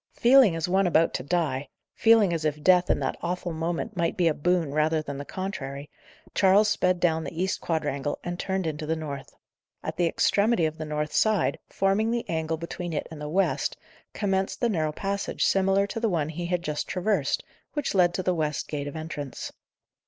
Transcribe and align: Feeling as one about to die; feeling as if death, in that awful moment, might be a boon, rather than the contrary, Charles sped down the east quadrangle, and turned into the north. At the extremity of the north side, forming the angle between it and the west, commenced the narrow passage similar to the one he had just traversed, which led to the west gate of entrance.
Feeling 0.15 0.55
as 0.55 0.67
one 0.67 0.87
about 0.87 1.13
to 1.13 1.21
die; 1.23 1.69
feeling 1.93 2.33
as 2.33 2.43
if 2.43 2.63
death, 2.63 2.89
in 2.89 2.97
that 3.01 3.17
awful 3.21 3.53
moment, 3.53 3.95
might 3.95 4.17
be 4.17 4.27
a 4.27 4.33
boon, 4.33 4.71
rather 4.73 4.99
than 4.99 5.19
the 5.19 5.25
contrary, 5.25 5.91
Charles 6.33 6.67
sped 6.69 6.99
down 6.99 7.23
the 7.23 7.39
east 7.39 7.61
quadrangle, 7.61 8.17
and 8.23 8.39
turned 8.39 8.65
into 8.65 8.87
the 8.87 8.95
north. 8.95 9.35
At 9.83 9.97
the 9.97 10.07
extremity 10.07 10.65
of 10.65 10.79
the 10.79 10.85
north 10.85 11.13
side, 11.13 11.59
forming 11.69 12.09
the 12.09 12.27
angle 12.27 12.57
between 12.57 12.93
it 12.93 13.05
and 13.11 13.21
the 13.21 13.29
west, 13.29 13.77
commenced 14.11 14.59
the 14.59 14.69
narrow 14.69 14.91
passage 14.91 15.45
similar 15.45 15.85
to 15.85 15.99
the 15.99 16.09
one 16.09 16.29
he 16.29 16.47
had 16.47 16.63
just 16.63 16.87
traversed, 16.87 17.43
which 17.73 17.93
led 17.93 18.15
to 18.15 18.23
the 18.23 18.33
west 18.33 18.67
gate 18.67 18.87
of 18.87 18.95
entrance. 18.95 19.53